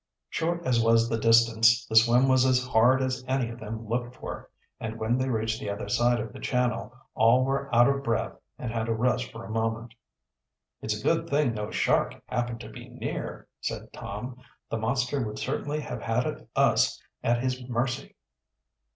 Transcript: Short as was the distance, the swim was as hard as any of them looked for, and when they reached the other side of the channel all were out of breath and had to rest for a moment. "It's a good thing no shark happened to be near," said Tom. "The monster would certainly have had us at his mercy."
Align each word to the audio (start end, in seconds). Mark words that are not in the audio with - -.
Short 0.31 0.65
as 0.65 0.81
was 0.83 1.07
the 1.09 1.19
distance, 1.19 1.85
the 1.85 1.95
swim 1.95 2.27
was 2.27 2.43
as 2.43 2.65
hard 2.65 3.03
as 3.03 3.23
any 3.27 3.49
of 3.49 3.59
them 3.59 3.85
looked 3.87 4.15
for, 4.15 4.49
and 4.79 4.97
when 4.97 5.15
they 5.15 5.29
reached 5.29 5.59
the 5.59 5.69
other 5.69 5.87
side 5.87 6.19
of 6.19 6.33
the 6.33 6.39
channel 6.39 6.91
all 7.13 7.43
were 7.45 7.69
out 7.71 7.87
of 7.87 8.01
breath 8.03 8.33
and 8.57 8.71
had 8.71 8.87
to 8.87 8.95
rest 8.95 9.31
for 9.31 9.45
a 9.45 9.51
moment. 9.51 9.93
"It's 10.81 10.99
a 10.99 11.03
good 11.03 11.29
thing 11.29 11.53
no 11.53 11.69
shark 11.69 12.15
happened 12.25 12.61
to 12.61 12.69
be 12.69 12.89
near," 12.89 13.47
said 13.59 13.93
Tom. 13.93 14.37
"The 14.71 14.79
monster 14.79 15.21
would 15.23 15.37
certainly 15.37 15.81
have 15.81 16.01
had 16.01 16.47
us 16.55 16.99
at 17.23 17.43
his 17.43 17.69
mercy." 17.69 18.15